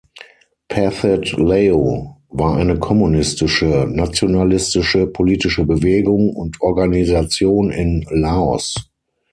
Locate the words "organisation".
6.59-7.69